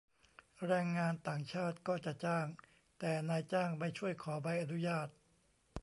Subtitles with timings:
[0.67, 2.45] แรงงานต่างชาติก็จะจ้าง
[2.99, 5.07] แต่นายจ้างไม่ช่วยขอใบอนุญาต